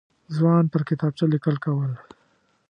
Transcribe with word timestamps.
ځوان 0.35 0.63
پر 0.71 0.81
کتابچه 0.89 1.25
لیکل 1.33 1.55
کول. 1.65 1.91